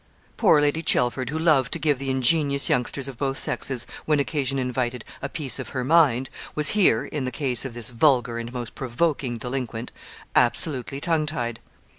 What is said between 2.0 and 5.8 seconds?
ingenious youngsters of both sexes, when occasion invited, a piece of